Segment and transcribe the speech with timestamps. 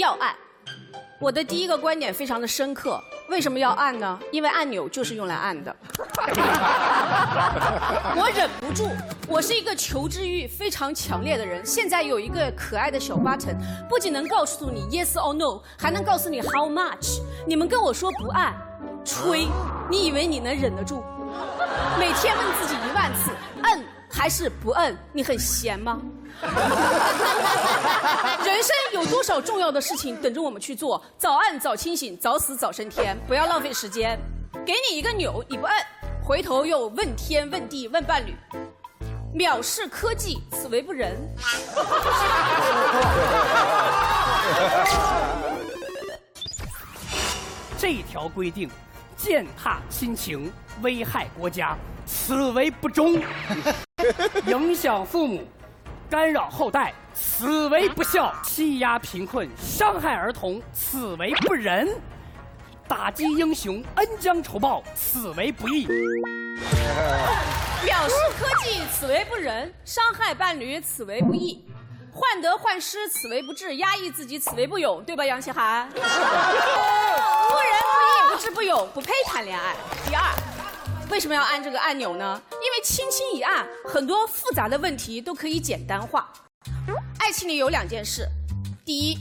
[0.00, 0.34] 要按。
[1.20, 4.18] 我的第一个观点非常的深刻，为什么要按呢？
[4.32, 5.76] 因为按钮就是用来按的。
[8.16, 8.88] 我忍不住，
[9.28, 11.64] 我是一个求知欲非常强烈的人。
[11.64, 13.54] 现在有一个可爱的小 button，
[13.86, 17.20] 不仅能告诉你 yes or no，还能告诉你 how much。
[17.46, 18.56] 你们跟我说不按，
[19.04, 19.46] 吹，
[19.90, 21.02] 你以为你能忍得住？
[21.98, 23.30] 每天问自己一万次，
[23.64, 24.96] 摁还是不摁？
[25.12, 26.00] 你很闲吗？
[28.60, 31.02] 人生有多少重要的事情等着我们去做？
[31.16, 33.16] 早按早清醒，早死早升天。
[33.26, 34.20] 不要浪费时间。
[34.66, 35.74] 给你一个钮，你不摁，
[36.22, 38.36] 回头又问天问地问伴侣，
[39.34, 41.16] 藐视科技，此为不仁。
[47.78, 48.68] 这条规定，
[49.16, 53.18] 践踏亲情，危害国家，此为不忠；
[54.44, 55.44] 影响父母，
[56.10, 61.86] 干扰后代，此为不孝；欺压贫困，伤害儿童，此为不仁；
[62.88, 65.86] 打击英雄，恩将仇报，此为不义。
[67.86, 71.62] 藐视科技，此为不仁；伤害伴侣，此为不义；
[72.12, 75.88] 患得患失，此为不智；压抑自己，此为不勇，对吧，杨奇涵？
[75.90, 79.76] 不仁不义，不智不勇，不配谈恋爱。
[80.08, 80.24] 第二，
[81.08, 82.42] 为什么要按这个按钮呢？
[82.80, 86.32] 轻轻一按，很多复杂的问题都可以简单化。
[87.18, 88.26] 爱情里有两件事，
[88.84, 89.18] 第一，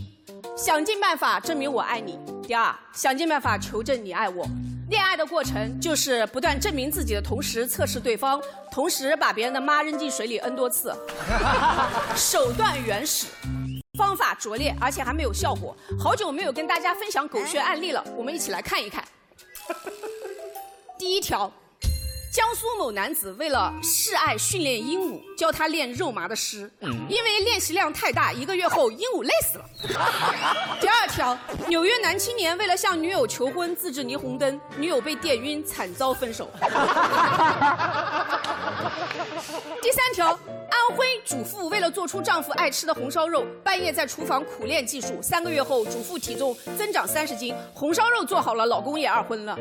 [0.58, 4.46] 想尽办法证明我爱你；第二，想尽办法求证你爱我。
[4.90, 10.96] 恋爱的过程就是不断证明自己的同时测试对方，同时把别人的妈扔进水里 n 多次，
[12.16, 13.28] 手段原始，
[14.00, 15.76] 方法拙劣，而且还没有效果。
[16.00, 19.04] 好久没有跟大家分享狗血案例了，我们一起来看一看。
[20.98, 21.52] 第一条。
[22.32, 26.70] 江苏某男子为了示爱训练鹦鹉，教他练肉麻的诗，
[27.10, 29.66] 因为练习量太大，一个月后鹦鹉累死了。
[30.80, 31.36] 第二条，
[31.68, 36.52] 纽约男青年为了向女友求婚自制霓虹灯，女友被电晕，惨遭分手。
[39.82, 49.58] 第三条，安徽主妇为了做出丈夫爱吃的红烧肉，半夜在厨房苦练技术，三个月后主妇体重增长三十斤，红烧肉做好了，老公也二婚了，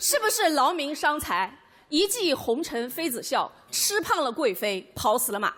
[0.00, 1.56] 是不是劳民伤财？
[1.92, 5.52] 一骑红尘妃子笑，吃胖了贵妃，跑死了马。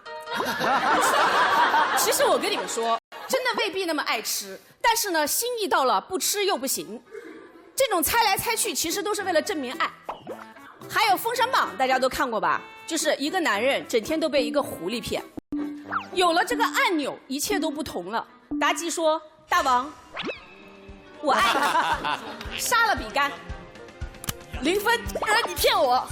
[1.97, 7.01] 其实我跟你们说，真的未必那么爱吃，但是呢，心意到了，不吃又不行。
[7.77, 9.89] 这种猜来猜去，其实都是为了证明爱。
[10.91, 12.61] 还有《封神榜》，大家都看过吧？
[12.85, 15.23] 就是一个男人整天都被一个狐狸骗，
[16.15, 18.27] 有了这个按钮，一切都不同了。
[18.59, 19.89] 妲己说：“大王，
[21.21, 22.19] 我爱
[22.51, 23.31] 你。”杀了比干。
[24.63, 26.07] 零分，原来你骗我。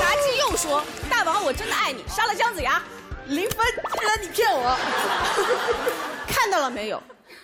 [0.00, 2.82] 妲己又说：“大王，我真的爱你。”杀了姜子牙，
[3.26, 3.66] 零分，
[4.00, 4.76] 原来你骗我。
[6.28, 7.02] 看到了没有？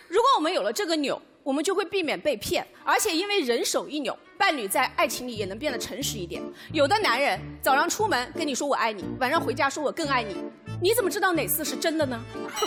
[0.09, 6.41] 如果我们有了这个钮，我们就会避免被骗，而且因为人手一钮，伴侣在爱情里也能变得诚实一点。
[6.73, 10.37] 有的男人早上出门跟你说我爱你，晚上回家说我更爱你。
[10.85, 12.21] 你怎么知道哪次是真的呢？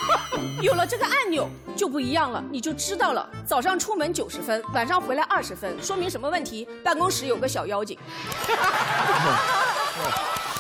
[0.59, 3.29] 有了这个按钮就不一样了，你就知道了。
[3.45, 6.67] 早上出门九十分，晚上回来二十分，说明什么问题？
[6.83, 7.95] 办公室有个小妖精。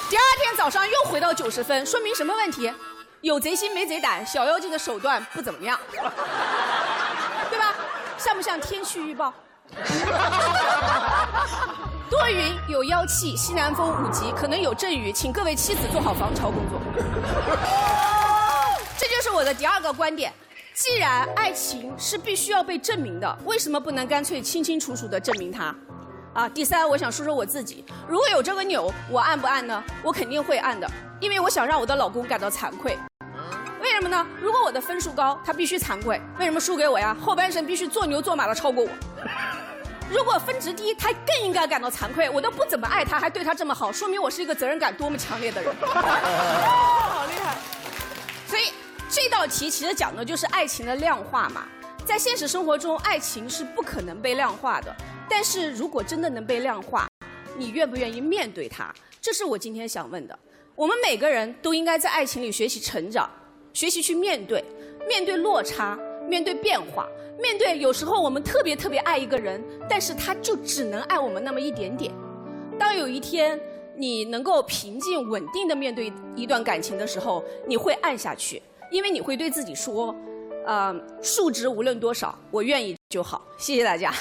[0.07, 2.71] 第二天早上又回到九十分，说明什么问题？
[3.21, 5.79] 有贼心没贼胆，小妖精的手段不怎么样，
[7.49, 7.73] 对吧？
[8.19, 9.33] 像不像天气预报？
[12.09, 16.79] 多云有妖气，西南风五级，可能有阵雨，请各位妻子做好防潮工作。
[18.97, 20.31] 这就是我的第二个观点。
[20.73, 25.75] 既然爱情是必须要被证明的，为什么不能干脆清清楚楚的证明它？
[26.33, 27.83] 啊，第三，我想说说我自己。
[28.07, 29.83] 如果有这个钮，我按不按呢？
[30.01, 30.89] 我肯定会按的，
[31.19, 32.97] 因为我想让我的老公感到惭愧。
[33.81, 34.25] 为什么呢？
[34.39, 36.21] 如果我的分数高，他必须惭愧。
[36.39, 37.15] 为什么输给我呀？
[37.19, 38.89] 后半生必须做牛做马的超过我。
[40.09, 42.29] 如果分值低，他更应该感到惭愧。
[42.29, 45.75] 我都不怎么爱他，还对他这么好，说明我是一个责任感多么强烈的人。
[45.81, 47.57] 好厉害！
[48.47, 48.71] 所以
[49.09, 51.67] 这道题其实讲的就是爱情的量化嘛。
[52.05, 54.95] 在现实生活中，爱情是不可能被量化的。
[55.29, 57.05] 但是如果真的能被量化，
[57.57, 58.93] 你愿不愿意面对它？
[59.19, 60.39] 这是我今天想问的。
[60.73, 63.29] 我们每个人都应该在爱情里学习成长，
[63.73, 64.63] 学习去面对，
[65.05, 67.07] 面对落差，面对变化。
[67.39, 72.11] 面对有时候我们特别特别爱一个人，但是他就只能爱我们那么一点点。
[72.79, 73.59] 当有一天
[73.95, 80.15] 你能够平静稳定的面对一段感情的时候，你会按下去，因为你会对自己说
[80.65, 84.11] ：“呃，数值无论多少，我愿意就好。”谢谢大家。